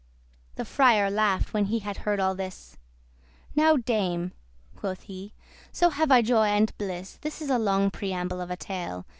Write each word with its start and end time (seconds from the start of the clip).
—The 0.55 0.65
Friar 0.65 1.11
laugh'd 1.11 1.49
when 1.53 1.65
he 1.65 1.77
had 1.77 1.97
heard 1.97 2.19
all 2.19 2.33
this: 2.33 2.75
"Now, 3.55 3.77
Dame," 3.77 4.31
quoth 4.75 5.01
he, 5.03 5.31
"so 5.71 5.91
have 5.91 6.09
I 6.11 6.23
joy 6.23 6.45
and 6.45 6.75
bliss, 6.79 7.19
This 7.21 7.39
is 7.39 7.51
a 7.51 7.59
long 7.59 7.91
preamble 7.91 8.41
of 8.41 8.49
a 8.49 8.57
tale." 8.57 9.05